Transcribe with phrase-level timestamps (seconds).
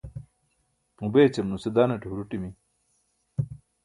[0.97, 2.49] muu bećum nuse dananaṭe huruṭimi